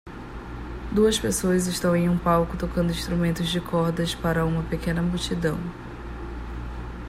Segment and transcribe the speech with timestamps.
[0.91, 5.59] Duas pessoas estão em um palco tocando instrumentos de cordas para uma pequena multidão